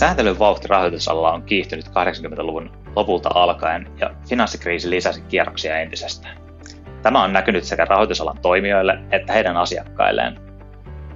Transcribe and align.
Sääntelyn 0.00 0.38
vauhti 0.38 0.68
rahoitusalalla 0.68 1.32
on 1.32 1.42
kiihtynyt 1.42 1.86
80-luvun 1.88 2.70
lopulta 2.96 3.28
alkaen 3.34 3.92
ja 3.98 4.10
finanssikriisi 4.28 4.90
lisäsi 4.90 5.20
kierroksia 5.20 5.78
entisestään. 5.78 6.36
Tämä 7.02 7.22
on 7.22 7.32
näkynyt 7.32 7.64
sekä 7.64 7.84
rahoitusalan 7.84 8.38
toimijoille 8.42 8.98
että 9.10 9.32
heidän 9.32 9.56
asiakkailleen. 9.56 10.38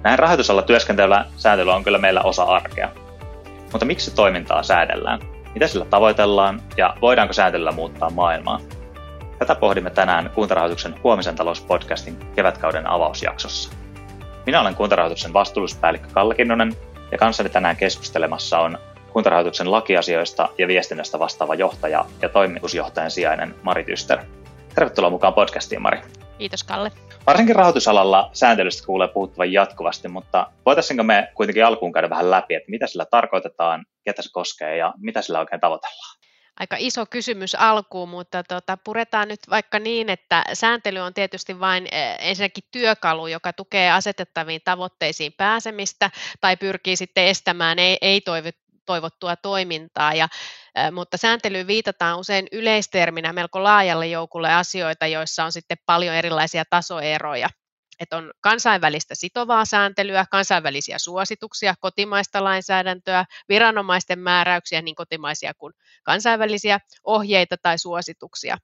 Näin 0.03 0.19
rahoitusalla 0.19 0.61
työskentelevä 0.61 1.25
sääntely 1.37 1.71
on 1.71 1.83
kyllä 1.83 1.97
meillä 1.97 2.21
osa 2.21 2.43
arkea. 2.43 2.89
Mutta 3.71 3.85
miksi 3.85 4.15
toimintaa 4.15 4.63
säädellään? 4.63 5.19
Mitä 5.53 5.67
sillä 5.67 5.85
tavoitellaan 5.85 6.61
ja 6.77 6.95
voidaanko 7.01 7.33
sääntelyllä 7.33 7.71
muuttaa 7.71 8.09
maailmaa? 8.09 8.59
Tätä 9.39 9.55
pohdimme 9.55 9.89
tänään 9.89 10.29
Kuntarahoituksen 10.29 10.95
Huomisen 11.03 11.35
talouspodcastin 11.35 12.17
kevätkauden 12.35 12.87
avausjaksossa. 12.87 13.73
Minä 14.45 14.61
olen 14.61 14.75
Kuntarahoituksen 14.75 15.33
vastuullispäällikkö 15.33 16.07
Kalle 16.13 16.35
Kinnunen 16.35 16.73
ja 17.15 17.19
kanssani 17.19 17.49
tänään 17.49 17.75
keskustelemassa 17.75 18.59
on 18.59 18.77
Kuntarahoituksen 19.13 19.71
lakiasioista 19.71 20.49
ja 20.57 20.67
viestinnästä 20.67 21.19
vastaava 21.19 21.55
johtaja 21.55 22.05
ja 22.21 22.29
toimitusjohtajan 22.29 23.11
sijainen 23.11 23.55
Mari 23.63 23.83
Tyster. 23.83 24.19
Tervetuloa 24.75 25.09
mukaan 25.09 25.33
podcastiin, 25.33 25.81
Mari. 25.81 26.01
Kiitos, 26.37 26.63
Kalle. 26.63 26.91
Varsinkin 27.27 27.55
rahoitusalalla 27.55 28.29
sääntelystä 28.33 28.85
kuulee 28.85 29.07
puhuttavan 29.07 29.53
jatkuvasti, 29.53 30.07
mutta 30.07 30.47
voitaisiinko 30.65 31.03
me 31.03 31.31
kuitenkin 31.35 31.65
alkuun 31.65 31.93
käydä 31.93 32.09
vähän 32.09 32.31
läpi, 32.31 32.55
että 32.55 32.71
mitä 32.71 32.87
sillä 32.87 33.05
tarkoitetaan, 33.05 33.85
ketä 34.03 34.21
se 34.21 34.29
koskee 34.33 34.77
ja 34.77 34.93
mitä 34.97 35.21
sillä 35.21 35.39
oikein 35.39 35.61
tavoitellaan? 35.61 36.14
Aika 36.59 36.75
iso 36.79 37.05
kysymys 37.05 37.55
alkuun, 37.55 38.09
mutta 38.09 38.43
tota, 38.43 38.77
puretaan 38.77 39.27
nyt 39.27 39.39
vaikka 39.49 39.79
niin, 39.79 40.09
että 40.09 40.43
sääntely 40.53 40.99
on 40.99 41.13
tietysti 41.13 41.59
vain 41.59 41.87
eh, 41.91 42.17
ensinnäkin 42.19 42.63
työkalu, 42.71 43.27
joka 43.27 43.53
tukee 43.53 43.91
asetettaviin 43.91 44.61
tavoitteisiin 44.63 45.33
pääsemistä 45.33 46.11
tai 46.41 46.57
pyrkii 46.57 46.95
sitten 46.95 47.25
estämään 47.25 47.79
ei, 47.79 47.97
ei 48.01 48.21
toivottua 48.85 49.35
toimintaa. 49.35 50.13
Ja, 50.13 50.27
eh, 50.75 50.91
mutta 50.91 51.17
sääntelyyn 51.17 51.67
viitataan 51.67 52.19
usein 52.19 52.47
yleisterminä 52.51 53.33
melko 53.33 53.63
laajalle 53.63 54.07
joukulle 54.07 54.53
asioita, 54.53 55.07
joissa 55.07 55.45
on 55.45 55.51
sitten 55.51 55.77
paljon 55.85 56.15
erilaisia 56.15 56.63
tasoeroja 56.69 57.49
että 57.99 58.17
on 58.17 58.31
kansainvälistä 58.41 59.15
sitovaa 59.15 59.65
sääntelyä, 59.65 60.25
kansainvälisiä 60.31 60.99
suosituksia, 60.99 61.75
kotimaista 61.79 62.43
lainsäädäntöä, 62.43 63.25
viranomaisten 63.49 64.19
määräyksiä, 64.19 64.81
niin 64.81 64.95
kotimaisia 64.95 65.53
kuin 65.53 65.73
kansainvälisiä 66.03 66.79
ohjeita 67.03 67.55
tai 67.61 67.77
suosituksia. 67.77 68.57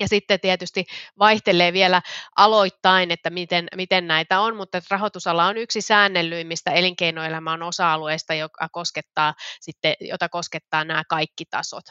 Ja 0.00 0.08
sitten 0.08 0.40
tietysti 0.40 0.84
vaihtelee 1.18 1.72
vielä 1.72 2.02
aloittain, 2.36 3.10
että 3.10 3.30
miten, 3.30 3.68
miten 3.76 4.06
näitä 4.06 4.40
on, 4.40 4.56
mutta 4.56 4.80
rahoitusala 4.90 5.46
on 5.46 5.56
yksi 5.56 5.80
säännellyimmistä 5.80 6.70
elinkeinoelämän 6.70 7.62
osa-alueista, 7.62 8.34
joka 8.34 8.68
koskettaa, 8.68 9.34
sitten, 9.60 9.94
jota 10.00 10.28
koskettaa 10.28 10.84
nämä 10.84 11.02
kaikki 11.08 11.44
tasot. 11.50 11.84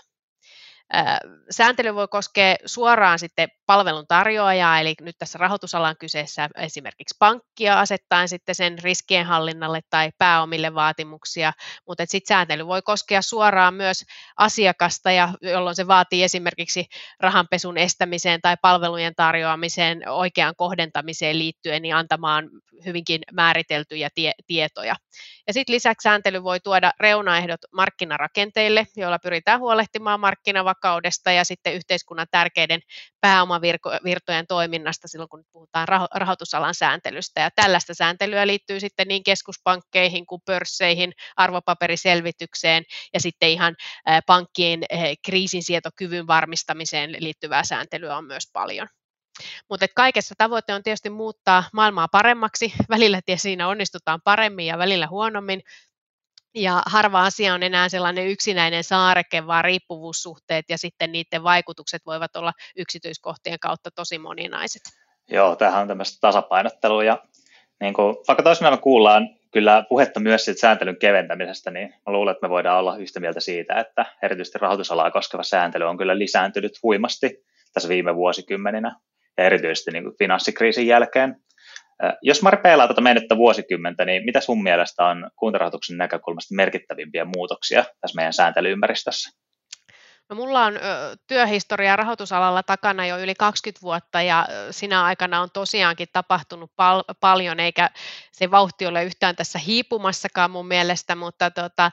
Sääntely 1.50 1.96
voi 1.96 2.08
koskea 2.08 2.56
suoraan 2.66 3.20
sitten 3.20 3.50
palvelun 3.66 4.08
tarjoajaa, 4.08 4.80
eli 4.80 4.96
nyt 5.02 5.16
tässä 5.20 5.38
rahoitusalan 5.38 5.96
kyseessä 6.00 6.50
esimerkiksi 6.58 7.16
pankkia 7.20 7.80
asettaen 7.80 8.30
sitten 8.30 8.56
sen 8.56 8.80
riskien 8.80 9.26
hallinnalle 9.26 9.82
tai 9.90 10.10
pääomille 10.18 10.74
vaatimuksia, 10.74 11.54
mutta 11.88 12.04
sitten 12.08 12.36
sääntely 12.36 12.68
voi 12.68 12.82
koskea 12.82 13.22
suoraan 13.22 13.74
myös 13.74 14.06
asiakasta, 14.38 15.12
ja 15.12 15.30
jolloin 15.42 15.76
se 15.76 15.88
vaatii 15.88 16.24
esimerkiksi 16.24 16.86
rahanpesun 17.20 17.78
estämiseen 17.78 18.42
tai 18.42 18.56
palvelujen 18.62 19.16
tarjoamiseen 19.16 20.10
oikeaan 20.10 20.56
kohdentamiseen 20.58 21.40
liittyen 21.40 21.82
niin 21.82 21.96
antamaan 21.96 22.50
hyvinkin 22.86 23.22
määriteltyjä 23.32 24.10
tie- 24.16 24.34
tietoja. 24.48 24.96
Ja 25.48 25.54
sitten 25.54 25.74
lisäksi 25.74 26.04
sääntely 26.04 26.44
voi 26.44 26.60
tuoda 26.60 26.92
reunaehdot 27.00 27.62
markkinarakenteille, 27.72 28.88
joilla 28.96 29.20
pyritään 29.20 29.60
huolehtimaan 29.60 30.20
markkinavakaudesta 30.20 30.73
ja 31.36 31.44
sitten 31.44 31.74
yhteiskunnan 31.74 32.28
tärkeiden 32.32 32.80
pääomavirtojen 33.22 34.48
toiminnasta 34.48 35.08
silloin, 35.08 35.30
kun 35.30 35.44
puhutaan 35.52 35.88
rahoitusalan 36.16 36.76
sääntelystä. 36.76 37.42
Ja 37.42 37.50
tällaista 37.56 37.94
sääntelyä 37.94 38.48
liittyy 38.48 38.80
sitten 38.80 39.08
niin 39.08 39.24
keskuspankkeihin 39.24 40.26
kuin 40.26 40.42
pörsseihin, 40.46 41.14
arvopaperiselvitykseen 41.36 42.84
ja 43.14 43.20
sitten 43.20 43.50
ihan 43.50 43.76
pankkien 44.28 44.84
kriisinsietokyvyn 45.26 46.28
varmistamiseen 46.28 47.16
liittyvää 47.20 47.64
sääntelyä 47.64 48.18
on 48.18 48.26
myös 48.26 48.44
paljon. 48.54 48.88
Mutta 49.70 49.86
kaikessa 49.96 50.36
tavoite 50.38 50.74
on 50.74 50.84
tietysti 50.84 51.10
muuttaa 51.10 51.64
maailmaa 51.74 52.08
paremmaksi. 52.08 52.74
Välillä 52.90 53.22
siinä 53.36 53.68
onnistutaan 53.68 54.22
paremmin 54.24 54.66
ja 54.66 54.78
välillä 54.78 55.08
huonommin. 55.08 55.62
Ja 56.56 56.82
harva 56.86 57.24
asia 57.26 57.54
on 57.54 57.64
enää 57.64 57.90
sellainen 57.90 58.28
yksinäinen 58.28 58.84
saareke, 58.84 59.48
vaan 59.48 59.64
riippuvuussuhteet 59.64 60.66
ja 60.70 60.78
sitten 60.78 61.12
niiden 61.12 61.44
vaikutukset 61.44 62.02
voivat 62.06 62.36
olla 62.36 62.54
yksityiskohtien 62.78 63.60
kautta 63.60 63.92
tosi 63.92 64.18
moninaiset. 64.18 64.82
Joo, 65.30 65.56
tämähän 65.56 65.82
on 65.82 65.88
tämmöistä 65.88 66.18
tasapainottelua 66.22 67.04
ja 67.04 67.24
niin 67.82 67.94
kuin, 67.94 68.16
vaikka 68.28 68.44
toisinaan 68.44 68.74
me 68.74 68.78
kuullaan 68.78 69.30
kyllä 69.52 69.86
puhetta 69.90 70.20
myös 70.20 70.46
siitä 70.46 70.60
sääntelyn 70.60 71.00
keventämisestä, 71.00 71.72
niin 71.72 71.90
mä 71.90 72.14
luulen, 72.14 72.32
että 72.32 72.48
me 72.48 72.50
voidaan 72.50 72.80
olla 72.80 72.98
yhtä 72.98 73.20
mieltä 73.20 73.40
siitä, 73.40 73.80
että 73.80 74.06
erityisesti 74.24 74.60
rahoitusalaa 74.60 75.12
koskeva 75.12 75.44
sääntely 75.44 75.86
on 75.86 75.98
kyllä 75.98 76.18
lisääntynyt 76.18 76.84
huimasti 76.84 77.44
tässä 77.74 77.90
viime 77.90 78.16
vuosikymmeninä 78.16 78.96
ja 79.38 79.44
erityisesti 79.44 79.92
niin 79.92 80.04
kuin 80.04 80.18
finanssikriisin 80.18 80.88
jälkeen. 80.88 81.36
Jos 82.22 82.42
Mari 82.42 82.58
peilaa 82.58 82.88
tätä 82.88 83.02
mennyttä 83.02 83.38
vuosikymmentä, 83.38 84.06
niin 84.06 84.26
mitä 84.26 84.42
sun 84.42 84.64
mielestä 84.64 85.06
on 85.06 85.30
kuntarahoituksen 85.36 85.98
näkökulmasta 85.98 86.56
merkittävimpiä 86.56 87.26
muutoksia 87.26 87.86
tässä 88.02 88.16
meidän 88.16 88.34
sääntelyympäristössä? 88.34 89.43
No 90.30 90.36
mulla 90.36 90.66
on 90.66 90.74
työhistoria 91.28 91.96
rahoitusalalla 91.96 92.64
takana 92.64 93.06
jo 93.06 93.18
yli 93.20 93.36
20 93.36 93.82
vuotta 93.82 94.22
ja 94.22 94.48
sinä 94.72 95.04
aikana 95.04 95.42
on 95.42 95.50
tosiaankin 95.54 96.08
tapahtunut 96.14 96.72
pal- 96.76 97.04
paljon, 97.20 97.60
eikä 97.60 97.90
se 98.32 98.52
vauhti 98.52 98.86
ole 98.86 99.04
yhtään 99.04 99.36
tässä 99.36 99.60
hiipumassakaan 99.60 100.52
mun 100.52 100.68
mielestä, 100.68 101.16
mutta 101.16 101.52
tota, 101.52 101.92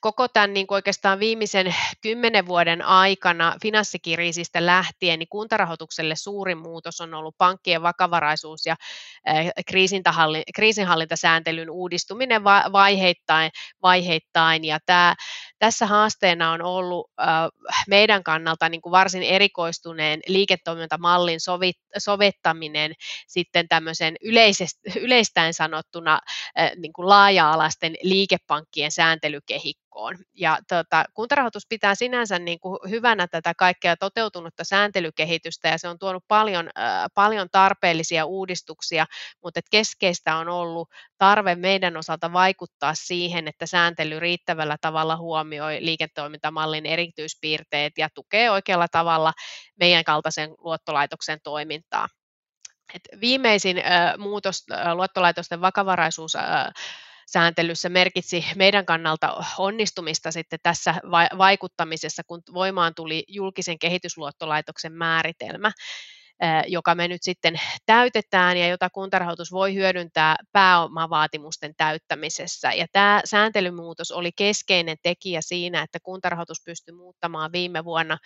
koko 0.00 0.28
tämän 0.28 0.54
niin 0.54 0.66
oikeastaan 0.70 1.20
viimeisen 1.20 1.74
kymmenen 2.00 2.46
vuoden 2.46 2.82
aikana 2.82 3.56
finanssikriisistä 3.62 4.66
lähtien 4.66 5.18
niin 5.18 5.28
kuntarahoitukselle 5.28 6.16
suurin 6.16 6.58
muutos 6.58 7.00
on 7.00 7.14
ollut 7.14 7.38
pankkien 7.38 7.82
vakavaraisuus 7.82 8.66
ja 8.66 8.76
kriisinhallintasääntelyn 10.54 11.70
uudistuminen 11.70 12.44
vaiheittain, 12.44 13.50
vaiheittain. 13.82 14.64
Ja 14.64 14.78
tämä, 14.86 15.14
tässä 15.58 15.86
haasteena 15.86 16.50
on 16.52 16.62
ollut 16.62 17.10
meidän 17.86 18.24
kannalta 18.24 18.68
niin 18.68 18.80
kuin 18.82 18.90
varsin 18.90 19.22
erikoistuneen 19.22 20.20
liiketoimintamallin 20.26 21.38
sovittaminen 21.98 22.92
sitten 23.26 23.68
tämmöisen 23.68 24.16
yleistäen 25.00 25.54
sanottuna 25.54 26.20
niin 26.76 26.92
kuin 26.92 27.08
laaja-alaisten 27.08 27.94
liikepankkien 28.02 28.90
sääntely 28.92 29.40
sääntelykehikkoon. 29.88 30.16
Ja 30.34 30.58
tota, 30.68 31.04
kuntarahoitus 31.14 31.66
pitää 31.68 31.94
sinänsä 31.94 32.38
niin 32.38 32.60
kuin 32.60 32.78
hyvänä 32.90 33.26
tätä 33.26 33.52
kaikkea 33.54 33.96
toteutunutta 33.96 34.64
sääntelykehitystä 34.64 35.68
ja 35.68 35.78
se 35.78 35.88
on 35.88 35.98
tuonut 35.98 36.24
paljon, 36.28 36.70
äh, 36.78 37.06
paljon 37.14 37.48
tarpeellisia 37.52 38.24
uudistuksia, 38.24 39.06
mutta 39.42 39.60
keskeistä 39.70 40.36
on 40.36 40.48
ollut 40.48 40.88
tarve 41.18 41.54
meidän 41.54 41.96
osalta 41.96 42.32
vaikuttaa 42.32 42.94
siihen, 42.94 43.48
että 43.48 43.66
sääntely 43.66 44.20
riittävällä 44.20 44.76
tavalla 44.80 45.16
huomioi 45.16 45.78
liiketoimintamallin 45.80 46.86
erityispiirteet 46.86 47.92
ja 47.98 48.08
tukee 48.14 48.50
oikealla 48.50 48.88
tavalla 48.88 49.32
meidän 49.80 50.04
kaltaisen 50.04 50.50
luottolaitoksen 50.58 51.38
toimintaa. 51.42 52.08
Et 52.94 53.20
viimeisin 53.20 53.78
äh, 53.78 54.18
muutos 54.18 54.64
äh, 54.72 54.94
luottolaitosten 54.94 55.60
vakavaraisuus 55.60 56.36
äh, 56.36 56.72
sääntelyssä 57.32 57.88
merkitsi 57.88 58.44
meidän 58.56 58.86
kannalta 58.86 59.44
onnistumista 59.58 60.32
sitten 60.32 60.58
tässä 60.62 60.94
vaikuttamisessa, 61.38 62.22
kun 62.26 62.42
voimaan 62.54 62.94
tuli 62.94 63.24
julkisen 63.28 63.78
kehitysluottolaitoksen 63.78 64.92
määritelmä 64.92 65.72
joka 66.66 66.94
me 66.94 67.08
nyt 67.08 67.22
sitten 67.22 67.60
täytetään 67.86 68.56
ja 68.56 68.68
jota 68.68 68.90
kuntarahoitus 68.90 69.52
voi 69.52 69.74
hyödyntää 69.74 70.36
pääomavaatimusten 70.52 71.74
täyttämisessä. 71.76 72.72
Ja 72.72 72.86
tämä 72.92 73.20
sääntelymuutos 73.24 74.10
oli 74.10 74.32
keskeinen 74.32 74.96
tekijä 75.02 75.40
siinä, 75.40 75.82
että 75.82 75.98
kuntarahoitus 76.02 76.62
pystyi 76.64 76.94
muuttamaan 76.94 77.52
viime 77.52 77.84
vuonna 77.84 78.18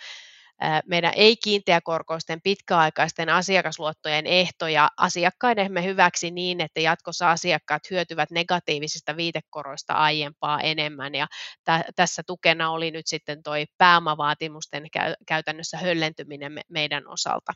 meidän 0.85 1.13
ei-kiinteäkorkoisten 1.15 2.41
pitkäaikaisten 2.41 3.29
asiakasluottojen 3.29 4.27
ehtoja 4.27 4.89
asiakkaidemme 4.97 5.83
hyväksi 5.83 6.31
niin, 6.31 6.61
että 6.61 6.79
jatkossa 6.79 7.31
asiakkaat 7.31 7.81
hyötyvät 7.91 8.31
negatiivisista 8.31 9.17
viitekoroista 9.17 9.93
aiempaa 9.93 10.61
enemmän. 10.61 11.15
Ja 11.15 11.27
tä- 11.63 11.85
tässä 11.95 12.21
tukena 12.27 12.71
oli 12.71 12.91
nyt 12.91 13.07
sitten 13.07 13.43
tuo 13.43 13.53
pääomavaatimusten 13.77 14.87
käytännössä 15.27 15.77
höllentyminen 15.77 16.59
meidän 16.69 17.07
osalta. 17.07 17.53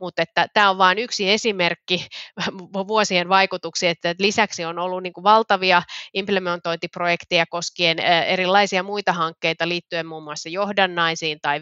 Mutta 0.00 0.24
tämä 0.54 0.70
on 0.70 0.78
vain 0.78 0.98
yksi 0.98 1.30
esimerkki 1.30 2.06
vuosien 2.88 3.28
vaikutuksia, 3.28 3.90
että 3.90 4.14
lisäksi 4.18 4.64
on 4.64 4.78
ollut 4.78 5.02
niin 5.02 5.12
kuin 5.12 5.24
valtavia 5.24 5.82
implementointiprojekteja 6.14 7.46
koskien 7.50 7.98
erilaisia 8.26 8.82
muita 8.82 9.12
hankkeita 9.12 9.68
liittyen 9.68 10.06
muun 10.06 10.22
muassa 10.22 10.48
johdannaisiin 10.48 11.38
tai 11.42 11.60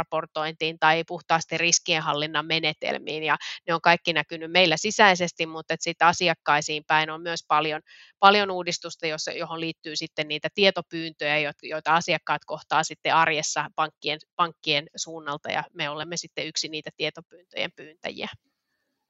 viranomaisraportointiin 0.00 0.78
tai 0.78 1.04
puhtaasti 1.04 1.58
riskienhallinnan 1.58 2.46
menetelmiin 2.46 3.22
ja 3.22 3.36
ne 3.66 3.74
on 3.74 3.80
kaikki 3.80 4.12
näkynyt 4.12 4.52
meillä 4.52 4.76
sisäisesti, 4.76 5.46
mutta 5.46 5.74
sitten 5.80 6.08
asiakkaisiin 6.08 6.84
päin 6.86 7.10
on 7.10 7.22
myös 7.22 7.44
paljon, 7.48 7.80
paljon 8.18 8.50
uudistusta, 8.50 9.06
jossa, 9.06 9.32
johon 9.32 9.60
liittyy 9.60 9.96
sitten 9.96 10.28
niitä 10.28 10.48
tietopyyntöjä, 10.54 11.38
joita 11.62 11.94
asiakkaat 11.94 12.44
kohtaa 12.46 12.84
sitten 12.84 13.14
arjessa 13.14 13.64
pankkien, 13.76 14.18
pankkien 14.36 14.86
suunnalta 14.96 15.50
ja 15.50 15.64
me 15.74 15.88
olemme 15.88 16.16
sitten 16.16 16.46
yksi 16.46 16.68
niitä 16.68 16.90
tietopyyntöjen 16.96 17.70
pyyntäjiä. 17.76 18.28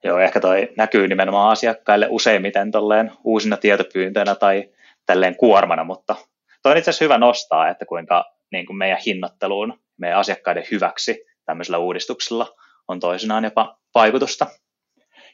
Joo, 0.04 0.18
ehkä 0.18 0.40
toi 0.40 0.68
näkyy 0.76 1.08
nimenomaan 1.08 1.52
asiakkaille 1.52 2.06
useimmiten 2.10 2.70
tolleen 2.70 3.12
uusina 3.24 3.56
tietopyyntöinä 3.56 4.34
tai 4.34 4.70
tälleen 5.06 5.36
kuormana, 5.36 5.84
mutta 5.84 6.16
toi 6.62 6.72
on 6.72 6.78
itse 6.78 6.90
asiassa 6.90 7.04
hyvä 7.04 7.18
nostaa, 7.18 7.68
että 7.68 7.86
kuinka 7.86 8.24
niin 8.52 8.66
kuin 8.66 8.76
meidän 8.76 8.98
hinnoitteluun, 9.06 9.80
meidän 10.00 10.18
asiakkaiden 10.18 10.64
hyväksi 10.70 11.24
tämmöisillä 11.46 11.78
uudistuksilla 11.78 12.46
on 12.88 13.00
toisinaan 13.00 13.44
jopa 13.44 13.78
vaikutusta. 13.94 14.46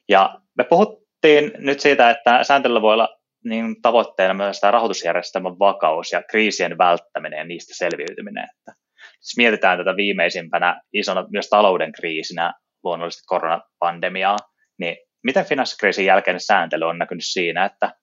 Ja 0.08 0.40
me 0.58 0.64
puhuttiin 0.64 1.52
nyt 1.58 1.80
siitä, 1.80 2.10
että 2.10 2.44
sääntelyllä 2.44 2.82
voi 2.82 2.94
olla 2.94 3.08
niin 3.44 3.82
tavoitteena 3.82 4.34
myös 4.34 4.60
tämä 4.60 4.70
rahoitusjärjestelmän 4.70 5.58
vakaus 5.58 6.12
ja 6.12 6.22
kriisien 6.22 6.78
välttäminen 6.78 7.38
ja 7.38 7.44
niistä 7.44 7.74
selviytyminen. 7.76 8.44
Että 8.44 8.72
jos 8.94 9.36
mietitään 9.36 9.78
tätä 9.78 9.96
viimeisimpänä 9.96 10.80
isona 10.92 11.26
myös 11.30 11.48
talouden 11.48 11.92
kriisinä, 11.92 12.54
luonnollisesti 12.84 13.24
koronapandemiaa, 13.26 14.36
niin 14.78 14.96
miten 15.24 15.44
finanssikriisin 15.44 16.06
jälkeinen 16.06 16.40
sääntely 16.40 16.84
on 16.84 16.98
näkynyt 16.98 17.24
siinä, 17.26 17.64
että 17.64 17.94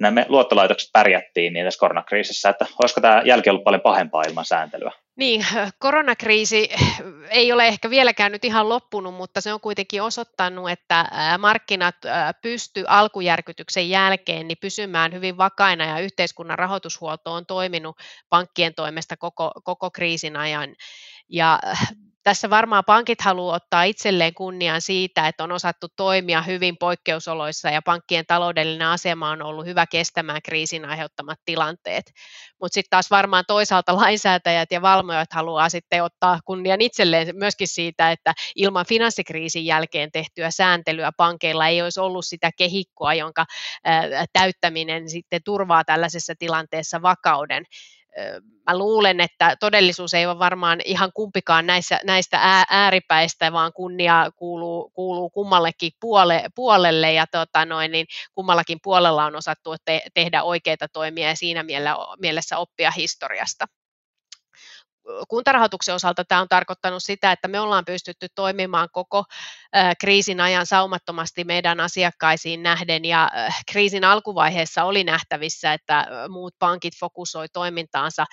nämä 0.00 0.24
luottolaitokset 0.28 0.90
pärjättiin 0.92 1.52
niin 1.52 1.66
tässä 1.66 1.80
koronakriisissä, 1.80 2.48
että 2.48 2.66
olisiko 2.82 3.00
tämä 3.00 3.22
jälki 3.24 3.50
ollut 3.50 3.64
paljon 3.64 3.80
pahempaa 3.80 4.22
ilman 4.28 4.44
sääntelyä? 4.44 4.92
Niin, 5.16 5.46
koronakriisi 5.78 6.68
ei 7.30 7.52
ole 7.52 7.66
ehkä 7.66 7.90
vieläkään 7.90 8.32
nyt 8.32 8.44
ihan 8.44 8.68
loppunut, 8.68 9.14
mutta 9.14 9.40
se 9.40 9.52
on 9.52 9.60
kuitenkin 9.60 10.02
osoittanut, 10.02 10.70
että 10.70 11.10
markkinat 11.38 11.96
pysty 12.42 12.84
alkujärkytyksen 12.88 13.90
jälkeen 13.90 14.48
niin 14.48 14.58
pysymään 14.60 15.12
hyvin 15.12 15.36
vakaina 15.36 15.84
ja 15.84 15.98
yhteiskunnan 16.00 16.58
rahoitushuolto 16.58 17.32
on 17.32 17.46
toiminut 17.46 17.96
pankkien 18.28 18.74
toimesta 18.74 19.16
koko, 19.16 19.52
koko 19.64 19.90
kriisin 19.90 20.36
ajan. 20.36 20.74
Ja 21.28 21.58
tässä 22.26 22.50
varmaan 22.50 22.84
pankit 22.86 23.20
haluaa 23.20 23.56
ottaa 23.56 23.82
itselleen 23.82 24.34
kunnian 24.34 24.80
siitä, 24.80 25.28
että 25.28 25.44
on 25.44 25.52
osattu 25.52 25.86
toimia 25.96 26.42
hyvin 26.42 26.76
poikkeusoloissa 26.76 27.70
ja 27.70 27.82
pankkien 27.82 28.24
taloudellinen 28.26 28.88
asema 28.88 29.30
on 29.30 29.42
ollut 29.42 29.66
hyvä 29.66 29.86
kestämään 29.86 30.42
kriisin 30.42 30.84
aiheuttamat 30.84 31.38
tilanteet. 31.44 32.04
Mutta 32.60 32.74
sitten 32.74 32.90
taas 32.90 33.10
varmaan 33.10 33.44
toisaalta 33.46 33.96
lainsäätäjät 34.02 34.72
ja 34.72 34.82
valvojat 34.82 35.32
haluaa 35.32 35.68
sitten 35.68 36.04
ottaa 36.04 36.38
kunnian 36.44 36.80
itselleen 36.80 37.36
myöskin 37.36 37.68
siitä, 37.68 38.10
että 38.10 38.32
ilman 38.56 38.86
finanssikriisin 38.86 39.66
jälkeen 39.66 40.12
tehtyä 40.12 40.50
sääntelyä 40.50 41.10
pankeilla 41.16 41.66
ei 41.66 41.82
olisi 41.82 42.00
ollut 42.00 42.26
sitä 42.26 42.50
kehikkoa, 42.58 43.14
jonka 43.14 43.44
täyttäminen 44.32 45.10
sitten 45.10 45.40
turvaa 45.44 45.84
tällaisessa 45.84 46.34
tilanteessa 46.38 47.02
vakauden 47.02 47.64
mä 48.66 48.78
luulen, 48.78 49.20
että 49.20 49.56
todellisuus 49.60 50.14
ei 50.14 50.26
ole 50.26 50.38
varmaan 50.38 50.80
ihan 50.84 51.10
kumpikaan 51.14 51.66
näissä, 51.66 52.00
näistä 52.04 52.64
ääripäistä, 52.70 53.52
vaan 53.52 53.72
kunnia 53.72 54.30
kuuluu, 54.36 54.90
kuuluu 54.90 55.30
kummallekin 55.30 55.92
puole, 56.00 56.44
puolelle. 56.54 57.12
Ja 57.12 57.26
tota 57.26 57.64
noin, 57.64 57.92
niin 57.92 58.06
kummallakin 58.34 58.78
puolella 58.82 59.24
on 59.24 59.36
osattu 59.36 59.74
te, 59.84 60.02
tehdä 60.14 60.42
oikeita 60.42 60.88
toimia 60.88 61.28
ja 61.28 61.36
siinä 61.36 61.64
mielessä 62.18 62.58
oppia 62.58 62.90
historiasta 62.90 63.66
kuntarahoituksen 65.28 65.94
osalta 65.94 66.24
tämä 66.24 66.40
on 66.40 66.48
tarkoittanut 66.48 67.02
sitä, 67.02 67.32
että 67.32 67.48
me 67.48 67.60
ollaan 67.60 67.84
pystytty 67.84 68.26
toimimaan 68.34 68.88
koko 68.92 69.24
kriisin 70.00 70.40
ajan 70.40 70.66
saumattomasti 70.66 71.44
meidän 71.44 71.80
asiakkaisiin 71.80 72.62
nähden. 72.62 73.04
Ja 73.04 73.30
kriisin 73.72 74.04
alkuvaiheessa 74.04 74.84
oli 74.84 75.04
nähtävissä, 75.04 75.72
että 75.72 76.06
muut 76.28 76.54
pankit 76.58 76.94
fokusoi 77.00 77.48
toimintaansa 77.48 78.24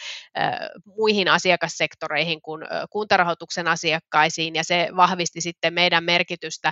muihin 0.85 1.27
asiakassektoreihin 1.27 2.41
kuin 2.41 2.61
kuntarahoituksen 2.89 3.67
asiakkaisiin. 3.67 4.55
Ja 4.55 4.63
se 4.63 4.89
vahvisti 4.95 5.41
sitten 5.41 5.73
meidän 5.73 6.03
merkitystä 6.03 6.71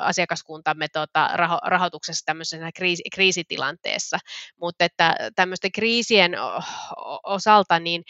asiakaskuntamme 0.00 0.88
tuota, 0.92 1.30
rahoituksessa 1.62 2.26
tämmöisessä 2.26 2.70
kriisitilanteessa, 3.12 4.18
mutta 4.60 4.84
että 4.84 5.16
tämmöisten 5.36 5.72
kriisien 5.72 6.32
osalta 7.22 7.78
niin 7.78 8.04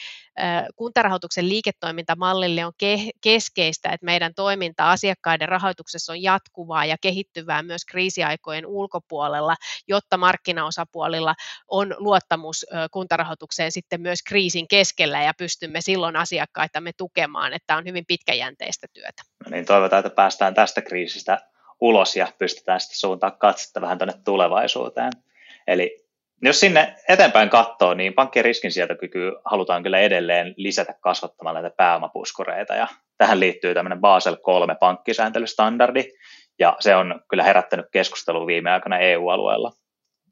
kuntarahoituksen 0.76 1.48
liiketoimintamallille 1.48 2.64
on 2.64 2.72
keskeistä, 3.20 3.88
että 3.88 4.04
meidän 4.04 4.34
toiminta 4.34 4.90
asiakkaiden 4.90 5.48
rahoituksessa 5.48 6.12
on 6.12 6.22
jatkuvaa 6.22 6.84
ja 6.84 6.96
kehittyvää 7.00 7.62
myös 7.62 7.84
kriisiaikojen 7.84 8.66
ulkopuolella, 8.66 9.56
jotta 9.88 10.16
markkinaosapuolilla 10.16 11.34
on 11.68 11.94
luottamus 11.98 12.66
kuntarahoitukseen 12.90 13.72
sitten 13.72 14.00
myös 14.00 14.22
kriisin 14.22 14.68
keskellä 14.68 15.22
ja 15.22 15.32
pystymme 15.38 15.80
silloin 15.80 16.16
asiakkaitamme 16.16 16.90
tukemaan, 16.96 17.52
että 17.52 17.76
on 17.76 17.84
hyvin 17.84 18.06
pitkäjänteistä 18.06 18.86
työtä. 18.92 19.22
No 19.44 19.50
niin, 19.50 19.66
toivotaan, 19.66 20.06
että 20.06 20.16
päästään 20.16 20.54
tästä 20.54 20.82
kriisistä 20.82 21.38
ulos 21.80 22.16
ja 22.16 22.28
pystytään 22.38 22.80
sitten 22.80 22.98
suuntaan 22.98 23.38
katsetta 23.38 23.80
vähän 23.80 23.98
tuonne 23.98 24.14
tulevaisuuteen. 24.24 25.12
Eli 25.66 26.09
jos 26.42 26.60
sinne 26.60 26.96
eteenpäin 27.08 27.50
katsoo, 27.50 27.94
niin 27.94 28.14
pankkien 28.14 28.44
riskinsietokyky 28.44 29.32
halutaan 29.44 29.82
kyllä 29.82 29.98
edelleen 29.98 30.54
lisätä 30.56 30.94
kasvattamalla 31.00 31.60
näitä 31.60 31.76
pääomapuskureita, 31.76 32.74
ja 32.74 32.86
tähän 33.18 33.40
liittyy 33.40 33.74
tämmöinen 33.74 34.00
Basel 34.00 34.36
3 34.42 34.74
pankkisääntelystandardi, 34.74 36.04
ja 36.58 36.76
se 36.80 36.96
on 36.96 37.20
kyllä 37.30 37.42
herättänyt 37.42 37.86
keskustelua 37.92 38.46
viime 38.46 38.70
aikoina 38.70 38.98
EU-alueella. 38.98 39.72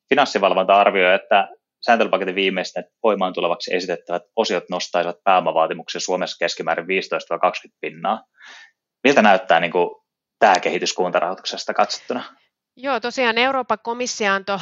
Finanssivalvonta 0.09 0.81
arvioi, 0.81 1.15
että 1.15 1.49
sääntelypaketin 1.81 2.35
viimeisten 2.35 2.85
voimaan 3.03 3.33
tulevaksi 3.33 3.75
esitettävät 3.75 4.23
osiot 4.37 4.65
nostaisivat 4.71 5.17
pääomavaatimuksia 5.25 6.01
Suomessa 6.01 6.37
keskimäärin 6.39 6.87
15-20 6.87 6.89
pinnaa. 7.81 8.25
Miltä 9.05 9.23
näyttää 9.23 9.61
niin 9.61 9.73
kuin, 9.73 9.91
tämä 10.39 10.55
kehitys 10.63 10.93
kuntarahoituksesta 10.93 11.75
katsottuna? 11.75 12.25
Joo, 12.81 13.01
tosiaan 13.01 13.39
Euroopan 13.39 13.79
komissio 13.83 14.33
antoi 14.33 14.59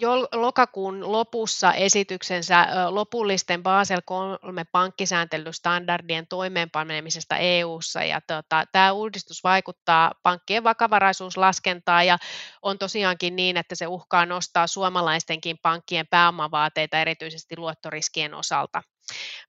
jo 0.00 0.28
lokakuun 0.32 1.12
lopussa 1.12 1.72
esityksensä 1.72 2.66
lopullisten 2.90 3.62
Basel 3.62 4.00
3 4.04 4.64
pankkisääntelystandardien 4.72 6.26
toimeenpanemisesta 6.26 7.36
EU:ssa 7.36 8.04
ja 8.04 8.20
tota, 8.20 8.64
tämä 8.72 8.92
uudistus 8.92 9.44
vaikuttaa 9.44 10.12
pankkien 10.22 10.64
vakavaraisuuslaskentaan 10.64 12.06
ja 12.06 12.18
on 12.62 12.78
tosiaankin 12.78 13.36
niin, 13.36 13.56
että 13.56 13.74
se 13.74 13.86
uhkaa 13.86 14.26
nostaa 14.26 14.66
suomalaistenkin 14.66 15.58
pankkien 15.62 16.06
pääomavaateita 16.10 17.00
erityisesti 17.00 17.56
luottoriskien 17.56 18.34
osalta. 18.34 18.82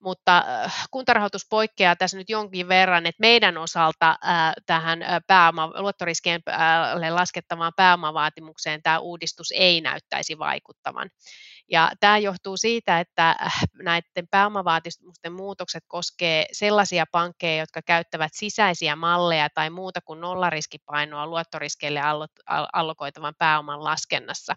Mutta 0.01 0.37
äh, 0.37 0.87
kuntarahoitus 0.91 1.45
poikkeaa 1.49 1.95
tässä 1.95 2.17
nyt 2.17 2.29
jonkin 2.29 2.67
verran, 2.67 3.05
että 3.05 3.21
meidän 3.21 3.57
osalta 3.57 4.09
äh, 4.09 4.53
tähän 4.65 5.03
äh, 5.03 5.21
pääoma, 5.27 5.71
luottoriskien 5.81 6.41
laskettavaan 7.09 7.73
pääomavaatimukseen 7.75 8.81
tämä 8.81 8.99
uudistus 8.99 9.47
ei 9.51 9.81
näyttäisi 9.81 10.39
vaikuttavan. 10.39 11.09
Ja 11.71 11.91
tämä 11.99 12.17
johtuu 12.17 12.57
siitä, 12.57 12.99
että 12.99 13.35
näiden 13.83 14.27
pääomavaatimusten 14.31 15.33
muutokset 15.33 15.83
koskee 15.87 16.45
sellaisia 16.51 17.05
pankkeja, 17.11 17.61
jotka 17.61 17.81
käyttävät 17.81 18.31
sisäisiä 18.33 18.95
malleja 18.95 19.49
tai 19.49 19.69
muuta 19.69 19.99
kuin 20.05 20.21
nollariskipainoa 20.21 21.27
luottoriskeille 21.27 22.01
allokoitavan 22.73 23.33
pääoman 23.37 23.83
laskennassa. 23.83 24.53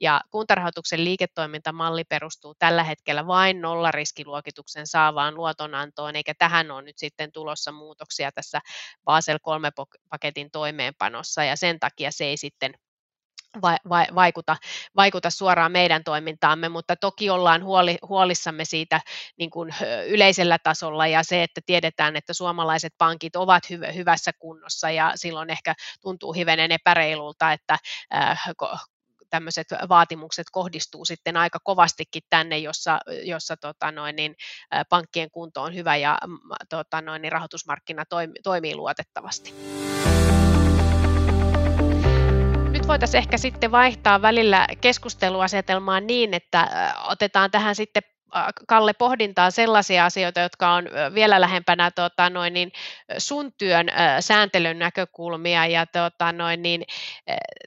Ja 0.00 0.20
kuntarahoituksen 0.30 1.04
liiketoimintamalli 1.04 2.04
perustuu 2.04 2.54
tällä 2.58 2.84
hetkellä 2.84 3.26
vain 3.26 3.60
nollariskiluokitukseen 3.60 4.39
luokituksen 4.40 4.86
saavaan 4.86 5.34
luotonantoon, 5.34 6.16
eikä 6.16 6.34
tähän 6.38 6.70
ole 6.70 6.82
nyt 6.82 6.98
sitten 6.98 7.32
tulossa 7.32 7.72
muutoksia 7.72 8.32
tässä 8.32 8.60
Basel 9.04 9.36
3-paketin 9.36 10.50
toimeenpanossa, 10.52 11.44
ja 11.44 11.56
sen 11.56 11.80
takia 11.80 12.10
se 12.12 12.24
ei 12.24 12.36
sitten 12.36 12.74
vaikuta, 14.14 14.56
vaikuta 14.96 15.30
suoraan 15.30 15.72
meidän 15.72 16.04
toimintaamme, 16.04 16.68
mutta 16.68 16.96
toki 16.96 17.30
ollaan 17.30 17.64
huoli, 17.64 17.98
huolissamme 18.08 18.64
siitä 18.64 19.00
niin 19.38 19.50
kuin 19.50 19.74
yleisellä 20.06 20.58
tasolla 20.62 21.06
ja 21.06 21.22
se, 21.22 21.42
että 21.42 21.60
tiedetään, 21.66 22.16
että 22.16 22.34
suomalaiset 22.34 22.92
pankit 22.98 23.36
ovat 23.36 23.62
hyv- 23.70 23.94
hyvässä 23.94 24.30
kunnossa 24.38 24.90
ja 24.90 25.12
silloin 25.14 25.50
ehkä 25.50 25.74
tuntuu 26.00 26.32
hivenen 26.32 26.72
epäreilulta, 26.72 27.52
että 27.52 27.78
äh, 28.14 28.42
tämmöiset 29.30 29.68
vaatimukset 29.88 30.46
kohdistuu 30.52 31.04
sitten 31.04 31.36
aika 31.36 31.58
kovastikin 31.64 32.22
tänne, 32.30 32.58
jossa, 32.58 32.98
jossa 33.22 33.56
tota 33.56 33.92
noin, 33.92 34.16
niin, 34.16 34.36
pankkien 34.88 35.30
kunto 35.30 35.62
on 35.62 35.74
hyvä 35.74 35.96
ja 35.96 36.18
tota 36.68 37.00
noin, 37.00 37.22
niin 37.22 37.32
rahoitusmarkkina 37.32 38.04
toimii, 38.04 38.42
toimii 38.42 38.74
luotettavasti. 38.74 39.54
Voitaisiin 42.86 43.18
ehkä 43.18 43.38
sitten 43.38 43.72
vaihtaa 43.72 44.22
välillä 44.22 44.66
keskusteluasetelmaa 44.80 46.00
niin, 46.00 46.34
että 46.34 46.68
otetaan 47.08 47.50
tähän 47.50 47.74
sitten 47.74 48.02
Kalle 48.68 48.92
pohdintaa 48.92 49.50
sellaisia 49.50 50.04
asioita, 50.04 50.40
jotka 50.40 50.72
on 50.72 50.84
vielä 51.14 51.40
lähempänä 51.40 51.90
tota, 51.90 52.30
noin, 52.30 52.52
niin, 52.52 52.72
sun 53.18 53.52
työn 53.58 53.86
sääntelyn 54.20 54.78
näkökulmia. 54.78 55.66
Ja, 55.66 55.86
tota, 55.86 56.32
noin, 56.32 56.62
niin, 56.62 56.84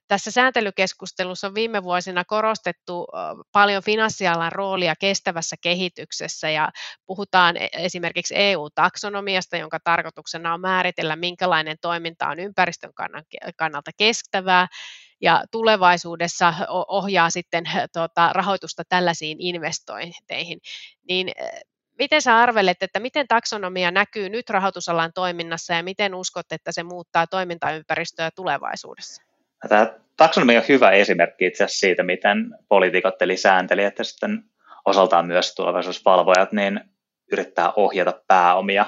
tässä 0.08 0.32
sääntelykeskustelussa 0.32 1.48
on 1.48 1.56
viime 1.56 1.84
vuosina 1.84 2.26
korostettu 2.26 3.08
paljon 3.52 3.84
finanssialan 3.84 4.52
roolia 4.52 4.96
kestävässä 5.00 5.56
kehityksessä 5.62 6.50
ja 6.50 6.70
puhutaan 7.06 7.58
e, 7.58 7.70
esimerkiksi 7.74 8.34
EU-taksonomiasta, 8.38 9.58
jonka 9.58 9.80
tarkoituksena 9.84 10.54
on 10.54 10.62
määritellä, 10.62 11.16
minkälainen 11.16 11.78
toiminta 11.82 12.28
on 12.28 12.40
ympäristön 12.40 12.92
kannalta 13.58 13.92
kestävää 13.98 14.68
ja 15.24 15.44
tulevaisuudessa 15.52 16.54
ohjaa 16.88 17.30
sitten 17.30 17.64
tuota, 17.94 18.34
rahoitusta 18.34 18.84
tällaisiin 18.90 19.38
investointeihin. 19.42 20.60
Niin 21.08 21.32
miten 22.00 22.22
sä 22.22 22.38
arvelet, 22.38 22.84
että 22.84 23.00
miten 23.00 23.28
taksonomia 23.28 23.92
näkyy 23.92 24.30
nyt 24.30 24.50
rahoitusalan 24.50 25.14
toiminnassa 25.14 25.74
ja 25.74 25.84
miten 25.84 26.16
uskot, 26.16 26.52
että 26.52 26.72
se 26.72 26.84
muuttaa 26.84 27.28
toimintaympäristöä 27.28 28.30
tulevaisuudessa? 28.36 29.24
Tämä 29.70 29.94
taksonomia 30.18 30.60
on 30.60 30.66
hyvä 30.70 30.92
esimerkki 30.92 31.46
itse 31.46 31.64
asiassa 31.64 31.80
siitä, 31.80 32.04
miten 32.04 32.38
poliitikot 32.70 33.22
eli 33.22 33.38
sääntelijät 33.38 34.00
ja 34.00 34.04
sitten 34.04 34.44
osaltaan 34.86 35.28
myös 35.28 35.56
tulevaisuusvalvojat 35.56 36.52
niin 36.52 36.82
yrittää 37.32 37.74
ohjata 37.76 38.22
pääomia 38.28 38.86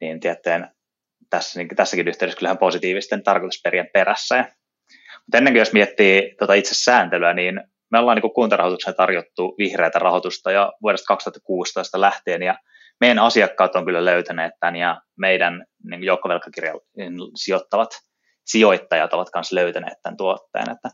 niin 0.00 0.20
tieteen 0.20 0.70
tässä, 1.30 1.60
niin 1.60 1.68
tässäkin 1.76 2.08
yhteydessä 2.08 2.38
kyllähän 2.38 2.58
positiivisten 2.58 3.22
tarkoitusperien 3.22 3.90
perässä. 3.92 4.36
Ja 4.36 4.44
mutta 5.28 5.38
ennenkin 5.38 5.60
jos 5.60 5.72
miettii 5.72 6.34
tota 6.38 6.54
itse 6.54 6.74
sääntelyä, 6.74 7.34
niin 7.34 7.60
me 7.90 7.98
ollaan 7.98 8.18
niin 8.18 8.32
kuntarahoituksen 8.32 8.94
tarjottu 8.94 9.54
vihreätä 9.58 9.98
rahoitusta 9.98 10.52
jo 10.52 10.72
vuodesta 10.82 11.06
2016 11.06 12.00
lähtien, 12.00 12.42
ja 12.42 12.58
meidän 13.00 13.18
asiakkaat 13.18 13.76
on 13.76 13.84
kyllä 13.84 14.04
löytäneet 14.04 14.52
tämän, 14.60 14.76
ja 14.76 15.00
meidän 15.18 15.64
niin 15.90 16.04
joukkovelkakirjan 16.04 16.80
sijoittavat 17.36 17.90
sijoittajat 18.46 19.14
ovat 19.14 19.28
myös 19.34 19.52
löytäneet 19.52 19.98
tämän 20.02 20.16
tuotteen, 20.16 20.70
että, 20.70 20.88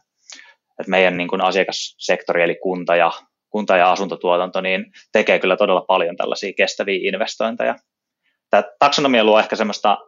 että 0.80 0.90
meidän 0.90 1.16
niin 1.16 1.28
kuin 1.28 1.40
asiakassektori, 1.40 2.42
eli 2.42 2.54
kunta 2.62 2.96
ja, 2.96 3.12
kunta 3.50 3.76
ja 3.76 3.92
asuntotuotanto, 3.92 4.60
niin 4.60 4.84
tekee 5.12 5.38
kyllä 5.38 5.56
todella 5.56 5.84
paljon 5.88 6.16
tällaisia 6.16 6.52
kestäviä 6.56 7.08
investointeja. 7.08 7.74
Tämä 8.50 8.62
taksonomia 8.78 9.24
luo 9.24 9.38
ehkä 9.38 9.56
semmoista 9.56 9.98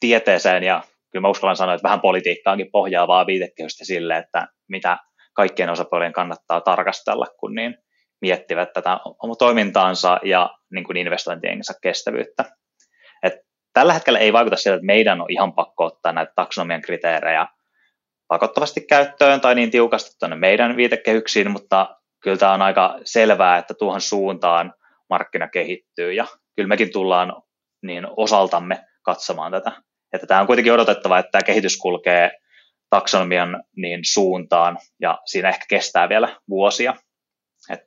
tieteeseen 0.00 0.62
ja 0.62 0.82
kyllä 1.10 1.22
mä 1.22 1.28
uskallan 1.28 1.56
sanoa, 1.56 1.74
että 1.74 1.88
vähän 1.88 2.00
politiikkaankin 2.00 2.70
pohjaavaa 2.70 3.26
viitekehystä 3.26 3.84
sille, 3.84 4.16
että 4.16 4.48
mitä 4.68 4.98
kaikkien 5.34 5.70
osapuolien 5.70 6.12
kannattaa 6.12 6.60
tarkastella, 6.60 7.26
kun 7.40 7.54
niin 7.54 7.74
miettivät 8.20 8.72
tätä 8.72 8.98
omaa 9.22 9.36
toimintaansa 9.36 10.18
ja 10.22 10.50
niin 10.72 10.84
kuin 10.84 10.96
investointiensa 10.96 11.74
kestävyyttä. 11.82 12.44
Et 13.22 13.34
tällä 13.72 13.92
hetkellä 13.92 14.18
ei 14.18 14.32
vaikuta 14.32 14.56
siltä, 14.56 14.74
että 14.74 14.86
meidän 14.86 15.20
on 15.20 15.26
ihan 15.30 15.52
pakko 15.52 15.84
ottaa 15.84 16.12
näitä 16.12 16.32
taksonomian 16.36 16.82
kriteerejä 16.82 17.46
pakottavasti 18.28 18.80
käyttöön 18.80 19.40
tai 19.40 19.54
niin 19.54 19.70
tiukasti 19.70 20.10
tuonne 20.18 20.36
meidän 20.36 20.76
viitekehyksiin, 20.76 21.50
mutta 21.50 21.96
kyllä 22.22 22.36
tämä 22.36 22.52
on 22.52 22.62
aika 22.62 22.98
selvää, 23.04 23.58
että 23.58 23.74
tuohon 23.74 24.00
suuntaan 24.00 24.74
markkina 25.10 25.48
kehittyy 25.48 26.12
ja 26.12 26.26
kyllä 26.56 26.68
mekin 26.68 26.92
tullaan 26.92 27.42
niin 27.82 28.06
osaltamme 28.16 28.84
katsomaan 29.02 29.52
tätä 29.52 29.72
että 30.12 30.26
tämä 30.26 30.40
on 30.40 30.46
kuitenkin 30.46 30.72
odotettava, 30.72 31.18
että 31.18 31.30
tämä 31.30 31.42
kehitys 31.42 31.76
kulkee 31.76 32.30
taksonomian 32.90 33.62
niin 33.76 34.00
suuntaan 34.04 34.78
ja 35.00 35.18
siinä 35.24 35.48
ehkä 35.48 35.64
kestää 35.68 36.08
vielä 36.08 36.36
vuosia. 36.48 36.94
Et 37.70 37.80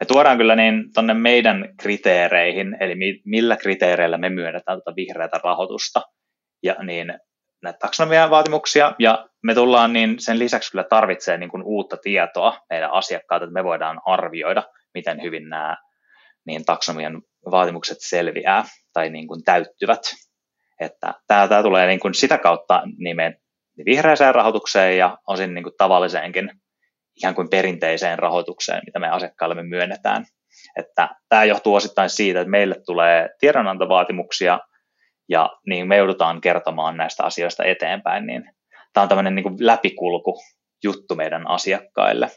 me 0.00 0.06
tuodaan 0.06 0.36
kyllä 0.38 0.56
niin 0.56 0.92
tuonne 0.94 1.14
meidän 1.14 1.74
kriteereihin, 1.80 2.76
eli 2.80 2.94
mi- 2.94 3.22
millä 3.24 3.56
kriteereillä 3.56 4.18
me 4.18 4.30
myönnetään 4.30 4.78
tuota 4.78 4.96
vihreätä 4.96 5.40
rahoitusta 5.44 6.02
ja 6.62 6.74
niin 6.82 7.14
näitä 7.62 7.78
taksonomian 7.78 8.30
vaatimuksia, 8.30 8.94
ja 8.98 9.28
me 9.42 9.54
tullaan 9.54 9.92
niin 9.92 10.14
sen 10.18 10.38
lisäksi 10.38 10.70
kyllä 10.70 10.84
tarvitsee 10.84 11.38
niin 11.38 11.50
kuin 11.50 11.62
uutta 11.62 11.96
tietoa 11.96 12.58
meidän 12.70 12.92
asiakkaat, 12.92 13.42
että 13.42 13.52
me 13.52 13.64
voidaan 13.64 14.00
arvioida, 14.06 14.62
miten 14.94 15.22
hyvin 15.22 15.48
nämä 15.48 15.76
niin 16.46 16.64
taksonomian 16.64 17.22
vaatimukset 17.50 17.98
selviää 18.00 18.64
tai 18.92 19.10
niin 19.10 19.28
kuin 19.28 19.44
täyttyvät. 19.44 20.00
Että 20.80 21.14
tämä, 21.26 21.48
tämä 21.48 21.62
tulee 21.62 21.86
niin 21.86 22.00
kuin 22.00 22.14
sitä 22.14 22.38
kautta 22.38 22.82
nimen 22.96 23.36
vihreäseen 23.84 24.34
rahoitukseen 24.34 24.98
ja 24.98 25.18
osin 25.26 25.54
niin 25.54 25.62
kuin 25.62 25.74
tavalliseenkin 25.78 26.50
ihan 27.22 27.34
kuin 27.34 27.50
perinteiseen 27.50 28.18
rahoitukseen, 28.18 28.82
mitä 28.86 28.98
me 28.98 29.08
asiakkaille 29.08 29.62
myönnetään. 29.62 30.24
Että 30.76 31.08
tämä 31.28 31.44
johtuu 31.44 31.74
osittain 31.74 32.10
siitä, 32.10 32.40
että 32.40 32.50
meille 32.50 32.74
tulee 32.86 33.28
tiedonantovaatimuksia 33.40 34.58
ja 35.28 35.50
niin 35.66 35.88
me 35.88 35.96
joudutaan 35.96 36.40
kertomaan 36.40 36.96
näistä 36.96 37.24
asioista 37.24 37.64
eteenpäin, 37.64 38.26
niin 38.26 38.50
tämä 38.92 39.02
on 39.02 39.08
tämmöinen 39.08 39.34
niin 39.34 39.42
kuin 39.42 39.56
läpikulku 39.60 40.40
juttu 40.84 41.14
meidän 41.14 41.46
asiakkaille. 41.46 42.30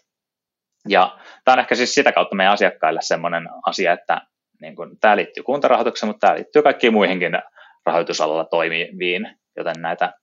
Ja 0.88 1.18
tämä 1.46 1.54
on 1.54 1.60
ehkä 1.60 1.76
siis 1.76 1.94
sitä 1.94 2.12
kautta 2.12 2.36
meidän 2.36 2.54
asiakkaille 2.54 3.00
semmoinen 3.04 3.50
asia, 3.66 3.94
että 3.94 4.22
niin 4.62 4.76
kuin, 4.76 5.00
tämä 5.00 5.18
liittyy 5.18 5.44
kuntarahoitukseen, 5.44 6.08
mutta 6.10 6.28
tämä 6.28 6.38
liittyy 6.38 6.62
kaikkiin 6.62 6.94
muihinkin 6.94 7.32
rahoitusalalla 7.86 8.46
toimiviin, 8.46 9.36
joten 9.58 9.82
näitä 9.82 10.14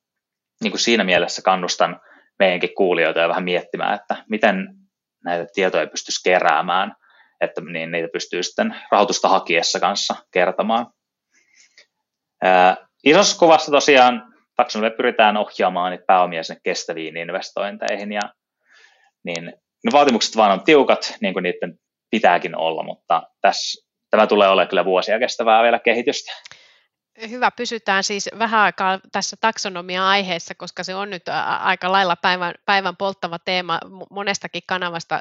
niin 0.62 0.70
kuin 0.70 0.80
siinä 0.80 1.04
mielessä 1.04 1.42
kannustan 1.42 2.00
meidänkin 2.38 2.74
kuulijoita 2.74 3.20
ja 3.20 3.28
vähän 3.28 3.44
miettimään, 3.44 3.94
että 3.94 4.24
miten 4.30 4.68
näitä 5.24 5.46
tietoja 5.54 5.86
pystyisi 5.86 6.22
keräämään, 6.24 6.92
että 7.40 7.60
niin 7.60 7.90
niitä 7.90 8.08
pystyy 8.12 8.42
sitten 8.42 8.76
rahoitusta 8.90 9.28
hakiessa 9.28 9.80
kanssa 9.80 10.14
kertomaan. 10.32 10.86
Ää, 12.42 12.76
isossa 13.04 13.38
kuvassa 13.38 13.70
tosiaan 13.72 14.34
taksonomia 14.56 14.96
pyritään 14.96 15.36
ohjaamaan 15.36 15.90
niitä 15.90 16.04
pääomia 16.06 16.42
sinne 16.42 16.60
kestäviin 16.64 17.16
investointeihin 17.16 18.12
ja 18.12 18.20
niin 19.24 19.44
ne 19.84 19.92
vaatimukset 19.92 20.36
vaan 20.36 20.52
on 20.52 20.64
tiukat, 20.64 21.14
niin 21.20 21.32
kuin 21.32 21.42
niiden 21.42 21.78
pitääkin 22.10 22.56
olla, 22.56 22.82
mutta 22.82 23.22
tässä, 23.40 23.86
tämä 24.10 24.26
tulee 24.26 24.48
olemaan 24.48 24.68
kyllä 24.68 24.84
vuosia 24.84 25.18
kestävää 25.18 25.62
vielä 25.62 25.78
kehitystä 25.78 26.32
hyvä, 27.30 27.50
pysytään 27.50 28.04
siis 28.04 28.30
vähän 28.38 28.60
aikaa 28.60 29.00
tässä 29.12 29.36
taksonomia-aiheessa, 29.40 30.54
koska 30.54 30.84
se 30.84 30.94
on 30.94 31.10
nyt 31.10 31.22
aika 31.60 31.92
lailla 31.92 32.16
päivän, 32.16 32.54
päivän 32.66 32.96
polttava 32.96 33.38
teema 33.38 33.80
monestakin 34.10 34.62
kanavasta 34.66 35.20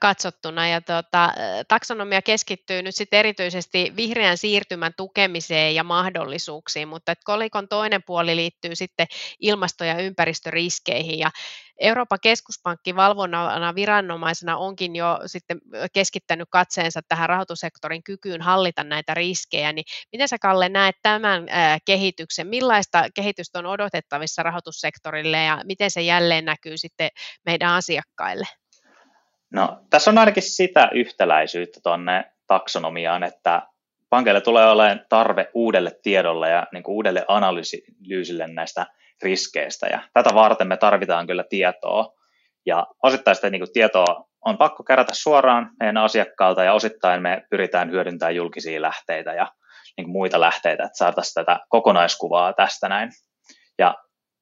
katsottuna. 0.00 0.68
Ja 0.68 0.80
tuota, 0.80 1.32
taksonomia 1.68 2.22
keskittyy 2.22 2.82
nyt 2.82 2.94
sitten 2.94 3.18
erityisesti 3.18 3.92
vihreän 3.96 4.38
siirtymän 4.38 4.92
tukemiseen 4.96 5.74
ja 5.74 5.84
mahdollisuuksiin, 5.84 6.88
mutta 6.88 7.14
kolikon 7.24 7.68
toinen 7.68 8.02
puoli 8.02 8.36
liittyy 8.36 8.76
sitten 8.76 9.06
ilmasto- 9.40 9.84
ja 9.84 9.98
ympäristöriskeihin. 9.98 11.18
Ja 11.18 11.30
Euroopan 11.78 12.18
keskuspankki 12.22 12.96
valvonnana 12.96 13.74
viranomaisena 13.74 14.56
onkin 14.56 14.96
jo 14.96 15.20
sitten 15.26 15.60
keskittänyt 15.92 16.48
katseensa 16.50 17.00
tähän 17.08 17.28
rahoitussektorin 17.28 18.02
kykyyn 18.02 18.42
hallita 18.42 18.84
näitä 18.84 19.14
riskejä, 19.14 19.72
niin 19.72 19.84
miten 20.12 20.28
sä 20.28 20.38
Kalle 20.38 20.68
näet 20.68 20.96
tämän 21.02 21.23
kehityksen? 21.84 22.46
Millaista 22.46 23.04
kehitystä 23.14 23.58
on 23.58 23.66
odotettavissa 23.66 24.42
rahoitussektorille 24.42 25.44
ja 25.44 25.60
miten 25.64 25.90
se 25.90 26.00
jälleen 26.00 26.44
näkyy 26.44 26.76
sitten 26.76 27.10
meidän 27.46 27.70
asiakkaille? 27.70 28.46
No, 29.52 29.80
tässä 29.90 30.10
on 30.10 30.18
ainakin 30.18 30.42
sitä 30.42 30.90
yhtäläisyyttä 30.92 31.80
tuonne 31.82 32.24
taksonomiaan, 32.46 33.22
että 33.22 33.62
pankeille 34.10 34.40
tulee 34.40 34.66
olemaan 34.66 35.00
tarve 35.08 35.50
uudelle 35.54 35.92
tiedolle 36.02 36.50
ja 36.50 36.66
niin 36.72 36.82
kuin 36.82 36.94
uudelle 36.94 37.24
analyysille 37.28 38.46
näistä 38.46 38.86
riskeistä. 39.22 39.86
Ja 39.86 40.00
tätä 40.12 40.34
varten 40.34 40.68
me 40.68 40.76
tarvitaan 40.76 41.26
kyllä 41.26 41.44
tietoa. 41.50 42.14
Ja 42.66 42.86
osittain 43.02 43.34
sitä 43.34 43.50
niin 43.50 43.60
kuin 43.60 43.72
tietoa 43.72 44.28
on 44.44 44.58
pakko 44.58 44.84
kerätä 44.84 45.14
suoraan 45.14 45.70
meidän 45.80 45.96
asiakkaalta 45.96 46.64
ja 46.64 46.72
osittain 46.72 47.22
me 47.22 47.42
pyritään 47.50 47.90
hyödyntämään 47.90 48.34
julkisia 48.34 48.82
lähteitä 48.82 49.34
ja 49.34 49.52
niin 49.96 50.10
muita 50.10 50.40
lähteitä, 50.40 50.84
että 50.84 50.98
saataisiin 50.98 51.34
tätä 51.34 51.60
kokonaiskuvaa 51.68 52.52
tästä 52.52 52.88
näin. 52.88 53.10
Ja 53.78 53.94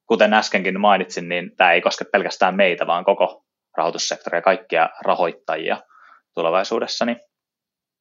kuten 0.07 0.35
äskenkin 0.35 0.81
mainitsin, 0.81 1.29
niin 1.29 1.57
tämä 1.57 1.73
ei 1.73 1.81
koske 1.81 2.05
pelkästään 2.13 2.57
meitä, 2.57 2.87
vaan 2.87 3.05
koko 3.05 3.45
rahoitussektoria 3.77 4.39
ja 4.39 4.43
kaikkia 4.43 4.89
rahoittajia 5.01 5.77
tulevaisuudessa, 6.35 7.05
niin 7.05 7.21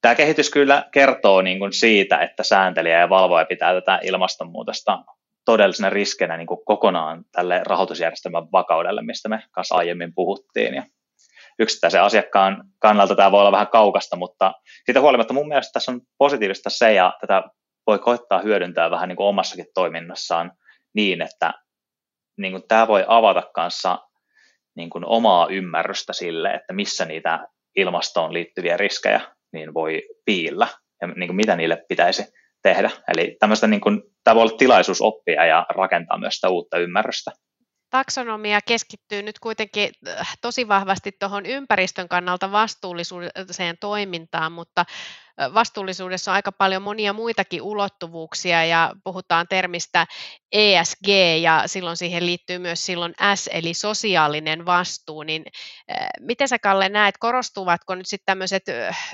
tämä 0.01 0.15
kehitys 0.15 0.49
kyllä 0.49 0.85
kertoo 0.91 1.41
niin 1.41 1.59
kuin 1.59 1.73
siitä, 1.73 2.17
että 2.17 2.43
sääntelijä 2.43 2.99
ja 2.99 3.09
valvoja 3.09 3.45
pitää 3.45 3.73
tätä 3.73 3.99
ilmastonmuutosta 4.03 4.99
todellisena 5.45 5.89
riskenä 5.89 6.37
niin 6.37 6.47
kuin 6.47 6.65
kokonaan 6.65 7.23
tälle 7.31 7.61
rahoitusjärjestelmän 7.65 8.51
vakaudelle, 8.51 9.01
mistä 9.01 9.29
me 9.29 9.43
kanssa 9.51 9.75
aiemmin 9.75 10.13
puhuttiin. 10.13 10.73
Ja 10.75 10.83
yksittäisen 11.61 12.01
asiakkaan 12.01 12.63
kannalta 12.79 13.15
tämä 13.15 13.31
voi 13.31 13.39
olla 13.39 13.51
vähän 13.51 13.67
kaukasta, 13.67 14.15
mutta 14.15 14.53
siitä 14.85 15.01
huolimatta 15.01 15.33
mun 15.33 15.47
mielestä 15.47 15.71
tässä 15.73 15.91
on 15.91 16.01
positiivista 16.17 16.69
se, 16.69 16.93
ja 16.93 17.13
tätä 17.21 17.43
voi 17.87 17.99
koittaa 17.99 18.41
hyödyntää 18.41 18.91
vähän 18.91 19.09
niin 19.09 19.15
kuin 19.15 19.27
omassakin 19.27 19.65
toiminnassaan 19.73 20.51
niin, 20.93 21.21
että 21.21 21.53
niin 22.37 22.53
kuin 22.53 22.63
tämä 22.67 22.87
voi 22.87 23.05
avata 23.07 23.43
kanssa 23.53 23.99
niin 24.75 24.89
kuin 24.89 25.05
omaa 25.05 25.47
ymmärrystä 25.47 26.13
sille, 26.13 26.49
että 26.49 26.73
missä 26.73 27.05
niitä 27.05 27.47
ilmastoon 27.75 28.33
liittyviä 28.33 28.77
riskejä 28.77 29.21
niin 29.53 29.73
voi 29.73 30.01
piillä 30.25 30.67
ja 31.01 31.07
niin 31.07 31.27
kuin 31.27 31.35
mitä 31.35 31.55
niille 31.55 31.85
pitäisi 31.87 32.23
tehdä. 32.63 32.91
Eli 33.07 33.37
niin 33.67 33.81
kuin, 33.81 34.01
tämä 34.23 34.35
voi 34.35 34.41
olla 34.41 34.57
tilaisuus 34.57 35.01
oppia 35.01 35.45
ja 35.45 35.65
rakentaa 35.69 36.17
myös 36.17 36.35
sitä 36.35 36.49
uutta 36.49 36.77
ymmärrystä 36.77 37.31
taksonomia 37.91 38.59
keskittyy 38.67 39.21
nyt 39.21 39.39
kuitenkin 39.39 39.91
äh, 40.07 40.37
tosi 40.41 40.67
vahvasti 40.67 41.11
tuohon 41.19 41.45
ympäristön 41.45 42.09
kannalta 42.09 42.51
vastuulliseen 42.51 43.77
toimintaan, 43.79 44.51
mutta 44.51 44.85
äh, 45.41 45.53
vastuullisuudessa 45.53 46.31
on 46.31 46.35
aika 46.35 46.51
paljon 46.51 46.81
monia 46.81 47.13
muitakin 47.13 47.61
ulottuvuuksia 47.61 48.65
ja 48.65 48.93
puhutaan 49.03 49.47
termistä 49.49 50.07
ESG 50.51 51.07
ja 51.41 51.63
silloin 51.65 51.97
siihen 51.97 52.25
liittyy 52.25 52.59
myös 52.59 52.85
silloin 52.85 53.13
S 53.35 53.49
eli 53.53 53.73
sosiaalinen 53.73 54.65
vastuu, 54.65 55.23
niin 55.23 55.43
äh, 55.91 56.07
miten 56.19 56.47
sä 56.47 56.59
Kalle 56.59 56.89
näet, 56.89 57.15
korostuvatko 57.19 57.95
nyt 57.95 58.05
sitten 58.05 58.25
tämmöiset 58.25 58.63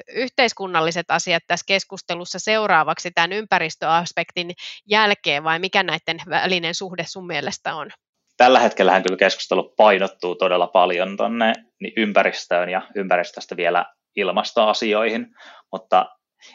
yhteiskunnalliset 0.07 1.11
asiat 1.11 1.43
tässä 1.47 1.63
keskustelussa 1.67 2.39
seuraavaksi 2.39 3.11
tämän 3.11 3.33
ympäristöaspektin 3.33 4.51
jälkeen 4.85 5.43
vai 5.43 5.59
mikä 5.59 5.83
näiden 5.83 6.17
välinen 6.29 6.75
suhde 6.75 7.03
sun 7.07 7.27
mielestä 7.27 7.75
on? 7.75 7.91
Tällä 8.37 8.59
hetkellä 8.59 9.01
kyllä 9.01 9.17
keskustelu 9.17 9.73
painottuu 9.77 10.35
todella 10.35 10.67
paljon 10.67 11.17
tuonne 11.17 11.53
niin 11.81 11.93
ympäristöön 11.97 12.69
ja 12.69 12.81
ympäristöstä 12.95 13.57
vielä 13.57 13.85
ilmastoasioihin, 14.15 15.27
mutta 15.71 16.05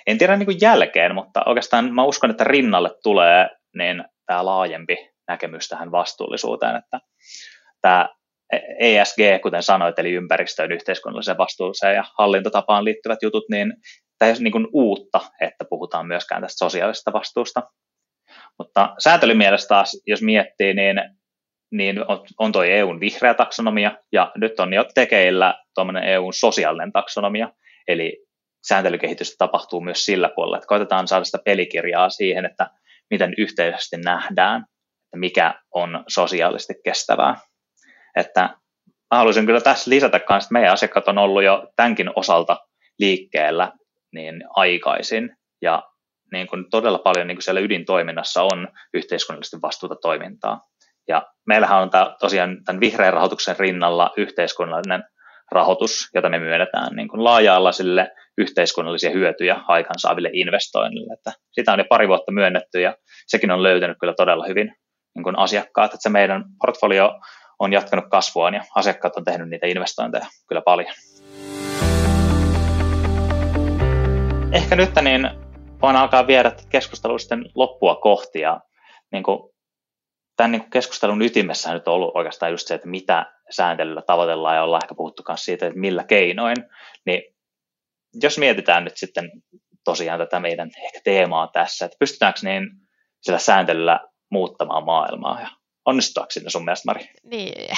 en 0.06 0.18
tiedä 0.18 0.36
niin 0.36 0.46
kuin 0.46 0.58
jälkeen, 0.60 1.14
mutta 1.14 1.42
oikeastaan 1.46 1.94
mä 1.94 2.04
uskon, 2.04 2.30
että 2.30 2.44
rinnalle 2.44 2.90
tulee 3.02 3.48
niin 3.76 4.04
tämä 4.26 4.44
laajempi 4.44 4.96
näkemys 5.28 5.68
tähän 5.68 5.92
vastuullisuuteen, 5.92 6.76
että 6.76 7.00
tämä 7.80 8.08
ESG, 8.78 9.18
kuten 9.42 9.62
sanoit, 9.62 9.98
eli 9.98 10.12
ympäristöön, 10.12 10.72
yhteiskunnalliseen 10.72 11.38
vastuulliseen 11.38 11.96
ja 11.96 12.04
hallintotapaan 12.18 12.84
liittyvät 12.84 13.22
jutut, 13.22 13.44
niin 13.50 13.72
tämä 14.18 14.28
ei 14.28 14.32
ole 14.32 14.42
niin 14.42 14.68
uutta, 14.72 15.20
että 15.40 15.64
puhutaan 15.70 16.06
myöskään 16.06 16.42
tästä 16.42 16.58
sosiaalisesta 16.58 17.12
vastuusta. 17.12 17.62
Mutta 18.58 18.94
sääntelymielessä 18.98 19.68
taas, 19.68 20.02
jos 20.06 20.22
miettii, 20.22 20.74
niin 20.74 20.96
niin 21.72 21.96
on, 22.38 22.52
tuo 22.52 22.62
EUn 22.62 23.00
vihreä 23.00 23.34
taksonomia, 23.34 23.92
ja 24.12 24.32
nyt 24.36 24.60
on 24.60 24.72
jo 24.72 24.84
tekeillä 24.94 25.54
tuommoinen 25.74 26.04
EUn 26.04 26.32
sosiaalinen 26.32 26.92
taksonomia, 26.92 27.48
eli 27.88 28.26
sääntelykehitystä 28.66 29.34
tapahtuu 29.38 29.80
myös 29.80 30.04
sillä 30.04 30.30
puolella, 30.34 30.56
että 30.56 30.66
koitetaan 30.66 31.08
saada 31.08 31.24
sitä 31.24 31.38
pelikirjaa 31.44 32.10
siihen, 32.10 32.44
että 32.44 32.70
miten 33.10 33.34
yhteisesti 33.38 33.96
nähdään, 33.96 34.60
että 34.60 35.16
mikä 35.16 35.54
on 35.74 36.04
sosiaalisesti 36.08 36.74
kestävää. 36.84 37.36
Että 38.16 38.56
haluaisin 39.10 39.46
kyllä 39.46 39.60
tässä 39.60 39.90
lisätä 39.90 40.20
myös, 40.30 40.44
että 40.44 40.52
meidän 40.52 40.72
asiakkaat 40.72 41.08
on 41.08 41.18
ollut 41.18 41.42
jo 41.42 41.72
tämänkin 41.76 42.10
osalta 42.16 42.56
liikkeellä 42.98 43.72
niin 44.12 44.44
aikaisin, 44.56 45.36
ja 45.62 45.82
niin 46.32 46.46
kuin 46.46 46.70
todella 46.70 46.98
paljon 46.98 47.26
niin 47.26 47.36
kuin 47.36 47.42
siellä 47.42 47.60
ydintoiminnassa 47.60 48.42
on 48.42 48.68
yhteiskunnallisesti 48.94 49.62
vastuuta 49.62 49.96
toimintaa. 50.02 50.71
Ja 51.08 51.22
meillähän 51.46 51.82
on 51.82 51.90
tämä, 51.90 52.16
tosiaan 52.20 52.64
tämän 52.64 52.80
vihreän 52.80 53.12
rahoituksen 53.12 53.56
rinnalla 53.58 54.10
yhteiskunnallinen 54.16 55.04
rahoitus, 55.52 56.08
jota 56.14 56.28
me 56.28 56.38
myönnetään 56.38 56.96
niin 56.96 57.08
kuin 57.08 57.24
laaja-alaisille 57.24 58.10
yhteiskunnallisia 58.38 59.10
hyötyjä 59.10 59.60
aikansaaville 59.68 60.30
investoinnille. 60.32 61.14
Että 61.14 61.32
sitä 61.52 61.72
on 61.72 61.78
jo 61.78 61.84
pari 61.88 62.08
vuotta 62.08 62.32
myönnetty 62.32 62.80
ja 62.80 62.96
sekin 63.26 63.50
on 63.50 63.62
löytänyt 63.62 63.96
kyllä 64.00 64.14
todella 64.16 64.46
hyvin 64.46 64.74
niin 65.14 65.22
kuin 65.22 65.38
asiakkaat, 65.38 65.94
että 65.94 66.02
se 66.02 66.08
meidän 66.08 66.44
portfolio 66.60 67.12
on 67.58 67.72
jatkanut 67.72 68.04
kasvuaan 68.10 68.54
ja 68.54 68.64
asiakkaat 68.74 69.16
on 69.16 69.24
tehnyt 69.24 69.48
niitä 69.48 69.66
investointeja 69.66 70.26
kyllä 70.48 70.62
paljon. 70.62 70.92
Ehkä 74.52 74.76
nyt 74.76 74.90
niin 75.02 75.30
voin 75.82 75.96
alkaa 75.96 76.26
viedä 76.26 76.52
keskustelua 76.70 77.18
sitten 77.18 77.44
loppua 77.54 77.94
kohti 77.94 78.40
ja 78.40 78.60
niin 79.12 79.22
kuin 79.22 79.51
tämän 80.36 80.52
niin 80.52 80.70
keskustelun 80.70 81.22
ytimessä 81.22 81.72
nyt 81.72 81.88
on 81.88 81.94
ollut 81.94 82.16
oikeastaan 82.16 82.52
just 82.52 82.68
se, 82.68 82.74
että 82.74 82.88
mitä 82.88 83.32
sääntelyllä 83.50 84.02
tavoitellaan 84.02 84.56
ja 84.56 84.62
ollaan 84.62 84.84
ehkä 84.84 84.94
puhuttu 84.94 85.22
myös 85.28 85.44
siitä, 85.44 85.66
että 85.66 85.80
millä 85.80 86.04
keinoin, 86.04 86.56
niin 87.06 87.22
jos 88.22 88.38
mietitään 88.38 88.84
nyt 88.84 88.96
sitten 88.96 89.30
tosiaan 89.84 90.18
tätä 90.18 90.40
meidän 90.40 90.70
ehkä 90.84 91.00
teemaa 91.04 91.46
tässä, 91.46 91.84
että 91.84 91.96
pystytäänkö 91.98 92.40
niin 92.42 92.68
sillä 93.20 93.38
sääntelyllä 93.38 94.00
muuttamaan 94.30 94.84
maailmaa 94.84 95.40
ja 95.40 95.48
Onnistuako 95.84 96.30
sinne 96.30 96.50
sun 96.50 96.64
mielestä, 96.64 96.86
Mari? 96.86 97.10
Niin, 97.24 97.68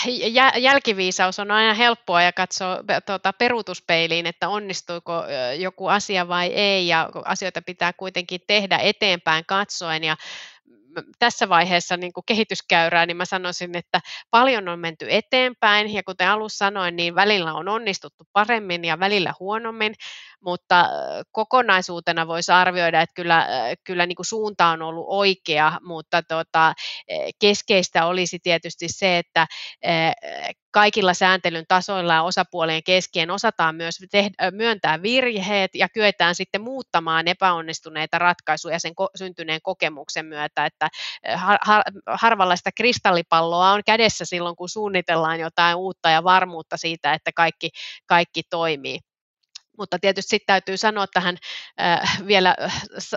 jälkiviisaus 0.56 1.38
on 1.38 1.50
aina 1.50 1.74
helppoa 1.74 2.22
ja 2.22 2.32
katsoa 2.32 2.80
tuota, 3.06 3.32
peruutuspeiliin, 3.32 4.26
että 4.26 4.48
onnistuiko 4.48 5.12
joku 5.58 5.86
asia 5.86 6.28
vai 6.28 6.46
ei, 6.46 6.88
ja 6.88 7.10
asioita 7.24 7.62
pitää 7.62 7.92
kuitenkin 7.92 8.40
tehdä 8.46 8.78
eteenpäin 8.78 9.44
katsoen, 9.46 10.04
ja 10.04 10.16
tässä 11.18 11.48
vaiheessa 11.48 11.96
niin 11.96 12.12
kuin 12.12 12.24
kehityskäyrää, 12.26 13.06
niin 13.06 13.16
mä 13.16 13.24
sanoisin, 13.24 13.76
että 13.76 14.00
paljon 14.30 14.68
on 14.68 14.78
menty 14.78 15.06
eteenpäin. 15.08 15.94
Ja 15.94 16.02
kuten 16.02 16.28
alussa 16.28 16.58
sanoin, 16.58 16.96
niin 16.96 17.14
välillä 17.14 17.54
on 17.54 17.68
onnistuttu 17.68 18.24
paremmin 18.32 18.84
ja 18.84 19.00
välillä 19.00 19.34
huonommin, 19.40 19.94
mutta 20.44 20.88
kokonaisuutena 21.32 22.26
voisi 22.26 22.52
arvioida, 22.52 23.00
että 23.00 23.14
kyllä, 23.14 23.46
kyllä 23.84 24.06
niin 24.06 24.16
kuin 24.16 24.26
suunta 24.26 24.66
on 24.66 24.82
ollut 24.82 25.06
oikea, 25.08 25.78
mutta 25.82 26.22
tota, 26.22 26.74
keskeistä 27.40 28.06
olisi 28.06 28.38
tietysti 28.38 28.86
se, 28.88 29.18
että 29.18 29.46
kaikilla 30.74 31.14
sääntelyn 31.14 31.64
tasoilla 31.68 32.14
ja 32.14 32.22
osapuolien 32.22 32.82
keskien 32.82 33.30
osataan 33.30 33.76
myös 33.76 33.98
tehdä, 34.10 34.50
myöntää 34.50 35.02
virheet 35.02 35.70
ja 35.74 35.88
kyetään 35.88 36.34
sitten 36.34 36.60
muuttamaan 36.60 37.28
epäonnistuneita 37.28 38.18
ratkaisuja 38.18 38.78
sen 38.78 38.92
ko- 38.92 39.10
syntyneen 39.18 39.60
kokemuksen 39.62 40.26
myötä, 40.26 40.66
että 40.66 40.88
har- 41.36 41.58
har- 41.62 41.82
harvalla 42.06 42.56
sitä 42.56 42.70
kristallipalloa 42.76 43.72
on 43.72 43.82
kädessä 43.86 44.24
silloin, 44.24 44.56
kun 44.56 44.68
suunnitellaan 44.68 45.40
jotain 45.40 45.76
uutta 45.76 46.10
ja 46.10 46.24
varmuutta 46.24 46.76
siitä, 46.76 47.14
että 47.14 47.30
kaikki, 47.34 47.70
kaikki 48.06 48.42
toimii. 48.50 49.13
Mutta 49.78 49.98
tietysti 49.98 50.30
sitten 50.30 50.46
täytyy 50.46 50.76
sanoa 50.76 51.06
tähän 51.06 51.36
äh, 51.80 52.18
vielä 52.26 52.56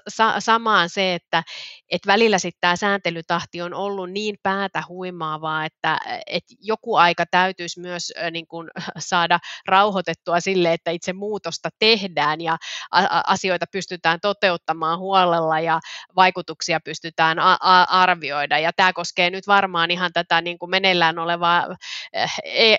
sa- 0.08 0.40
samaan 0.40 0.90
se, 0.90 1.14
että 1.16 1.44
et 1.90 2.08
välillä 2.08 2.40
sitten 2.40 2.62
tämä 2.62 2.76
sääntelytahti 2.76 3.62
on 3.62 3.74
ollut 3.74 4.12
niin 4.12 4.36
päätä 4.44 4.84
huimaavaa, 4.88 5.66
että 5.66 5.98
et 6.28 6.44
joku 6.62 6.96
aika 6.96 7.26
täytyisi 7.32 7.80
myös 7.80 8.14
äh, 8.24 8.32
niin 8.32 8.48
kun 8.48 8.70
saada 9.00 9.40
rauhoitettua 9.68 10.40
sille, 10.40 10.74
että 10.74 10.92
itse 10.92 11.14
muutosta 11.14 11.70
tehdään 11.80 12.42
ja 12.42 12.58
a- 12.92 13.24
asioita 13.28 13.66
pystytään 13.72 14.20
toteuttamaan 14.22 15.00
huolella 15.00 15.60
ja 15.60 15.80
vaikutuksia 16.16 16.80
pystytään 16.80 17.40
a- 17.40 17.58
a- 17.62 17.88
arvioida. 18.02 18.60
Ja 18.60 18.74
tämä 18.74 18.94
koskee 18.94 19.30
nyt 19.30 19.48
varmaan 19.48 19.92
ihan 19.92 20.14
tätä 20.14 20.42
niin 20.42 20.58
kuin 20.60 20.70
meneillään 20.70 21.20
olevaa 21.20 21.68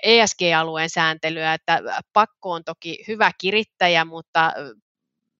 ESG-alueen 0.03 0.85
e 0.85 0.89
sääntelyä, 0.89 1.53
että 1.53 1.81
pakko 2.13 2.51
on 2.51 2.63
toki 2.63 3.03
hyvä 3.07 3.31
kirittää, 3.37 3.68
yrittäjä, 3.69 4.05
mutta 4.05 4.53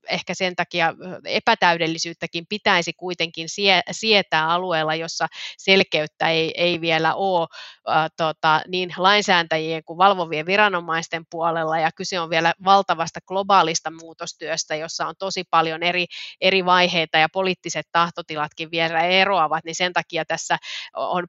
ehkä 0.09 0.33
sen 0.33 0.55
takia 0.55 0.93
epätäydellisyyttäkin 1.25 2.45
pitäisi 2.49 2.93
kuitenkin 2.93 3.47
sietää 3.91 4.49
alueella, 4.49 4.95
jossa 4.95 5.27
selkeyttä 5.57 6.29
ei, 6.29 6.53
ei 6.57 6.81
vielä 6.81 7.15
ole 7.15 7.47
äh, 7.89 8.09
tota, 8.17 8.61
niin 8.67 8.93
lainsääntäjien 8.97 9.83
kuin 9.83 9.97
valvovien 9.97 10.45
viranomaisten 10.45 11.23
puolella, 11.31 11.79
ja 11.79 11.91
kyse 11.91 12.19
on 12.19 12.29
vielä 12.29 12.53
valtavasta 12.65 13.19
globaalista 13.27 13.91
muutostyöstä, 13.91 14.75
jossa 14.75 15.07
on 15.07 15.15
tosi 15.19 15.43
paljon 15.49 15.83
eri, 15.83 16.05
eri 16.41 16.65
vaiheita, 16.65 17.17
ja 17.17 17.27
poliittiset 17.33 17.85
tahtotilatkin 17.91 18.71
vielä 18.71 19.01
eroavat, 19.01 19.65
niin 19.65 19.75
sen 19.75 19.93
takia 19.93 20.25
tässä 20.25 20.57
on 20.95 21.27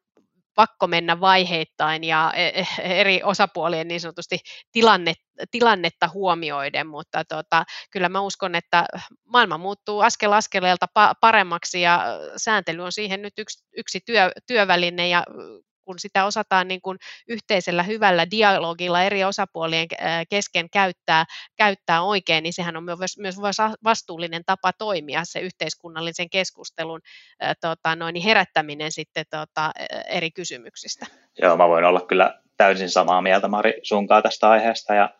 pakko 0.54 0.86
mennä 0.86 1.20
vaiheittain 1.20 2.04
ja 2.04 2.32
e, 2.36 2.46
e, 2.46 2.64
eri 3.00 3.22
osapuolien 3.22 3.88
niin 3.88 4.00
sanotusti 4.00 4.38
tilanne, 4.72 5.14
tilannetta 5.50 6.08
huomioiden, 6.08 6.86
mutta 6.86 7.24
tota, 7.24 7.64
kyllä 7.90 8.08
mä 8.08 8.20
uskon, 8.20 8.54
että 8.54 8.84
maailma 9.24 9.58
muuttuu 9.58 10.00
askel 10.00 10.32
askeleelta 10.32 10.86
paremmaksi 11.20 11.80
ja 11.80 12.04
sääntely 12.36 12.82
on 12.82 12.92
siihen 12.92 13.22
nyt 13.22 13.38
yksi, 13.38 13.64
yksi 13.76 14.00
työ, 14.06 14.30
työväline 14.46 15.08
ja 15.08 15.24
kun 15.84 15.98
sitä 15.98 16.24
osataan 16.24 16.68
niin 16.68 16.80
kuin 16.80 16.98
yhteisellä 17.28 17.82
hyvällä 17.82 18.30
dialogilla 18.30 19.02
eri 19.02 19.24
osapuolien 19.24 19.86
kesken 20.28 20.70
käyttää, 20.70 21.24
käyttää 21.56 22.02
oikein, 22.02 22.42
niin 22.42 22.52
sehän 22.52 22.76
on 22.76 22.84
myös, 22.84 23.18
myös 23.18 23.36
vastuullinen 23.84 24.42
tapa 24.46 24.72
toimia 24.72 25.20
se 25.24 25.40
yhteiskunnallisen 25.40 26.30
keskustelun 26.30 27.00
tota, 27.60 27.96
noin, 27.96 28.16
herättäminen 28.16 28.92
sitten 28.92 29.24
tota, 29.30 29.72
eri 30.08 30.30
kysymyksistä. 30.30 31.06
Joo, 31.42 31.56
mä 31.56 31.68
voin 31.68 31.84
olla 31.84 32.00
kyllä 32.00 32.40
täysin 32.56 32.90
samaa 32.90 33.22
mieltä 33.22 33.48
Mari 33.48 33.74
sunkaa 33.82 34.22
tästä 34.22 34.48
aiheesta 34.48 34.94
ja 34.94 35.10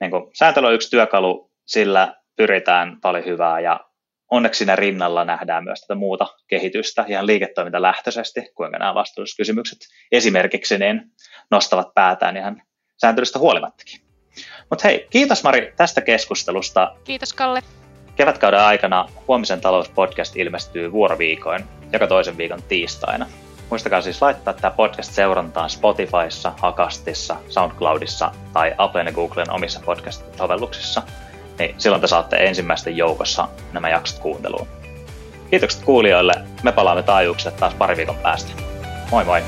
niin 0.00 0.10
kuin, 0.10 0.30
sääntely 0.34 0.66
on 0.66 0.74
yksi 0.74 0.90
työkalu, 0.90 1.50
sillä 1.66 2.14
pyritään 2.36 3.00
paljon 3.00 3.24
hyvää 3.24 3.60
ja 3.60 3.80
onneksi 4.30 4.58
siinä 4.58 4.76
rinnalla 4.76 5.24
nähdään 5.24 5.64
myös 5.64 5.80
tätä 5.80 5.94
muuta 5.94 6.26
kehitystä 6.48 7.04
ihan 7.08 7.26
liiketoimintalähtöisesti, 7.26 8.40
kuinka 8.54 8.78
nämä 8.78 8.94
vastuullisuuskysymykset 8.94 9.78
esimerkiksi 10.12 10.78
niin 10.78 11.02
nostavat 11.50 11.94
päätään 11.94 12.36
ihan 12.36 12.62
sääntelystä 13.00 13.38
huolimattakin. 13.38 14.00
Mutta 14.70 14.88
hei, 14.88 15.06
kiitos 15.10 15.42
Mari 15.42 15.72
tästä 15.76 16.00
keskustelusta. 16.00 16.96
Kiitos 17.04 17.32
Kalle. 17.32 17.60
Kevätkauden 18.16 18.60
aikana 18.60 19.08
Huomisen 19.28 19.60
talouspodcast 19.60 20.36
ilmestyy 20.36 20.92
vuoroviikoin 20.92 21.64
joka 21.92 22.06
toisen 22.06 22.36
viikon 22.36 22.62
tiistaina. 22.62 23.26
Muistakaa 23.70 24.02
siis 24.02 24.22
laittaa 24.22 24.54
tämä 24.54 24.70
podcast 24.70 25.12
seurantaan 25.12 25.70
Spotifyssa, 25.70 26.52
Akastissa, 26.62 27.36
SoundCloudissa 27.48 28.30
tai 28.52 28.74
Applen 28.78 29.06
ja 29.06 29.12
Googlen 29.12 29.50
omissa 29.50 29.80
podcast-sovelluksissa– 29.80 31.02
niin 31.60 31.74
silloin 31.78 32.00
te 32.00 32.06
saatte 32.06 32.36
ensimmäisten 32.36 32.96
joukossa 32.96 33.48
nämä 33.72 33.88
jaksot 33.88 34.18
kuunteluun. 34.18 34.68
Kiitokset 35.50 35.84
kuulijoille. 35.84 36.34
Me 36.62 36.72
palaamme 36.72 37.02
taajuuksille 37.02 37.56
taas 37.56 37.74
pari 37.74 37.96
viikon 37.96 38.16
päästä. 38.16 38.52
Moi 39.10 39.24
moi! 39.24 39.42